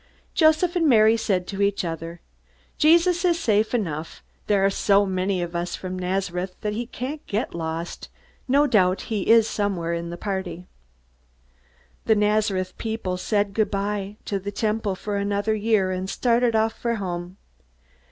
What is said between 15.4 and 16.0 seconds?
year,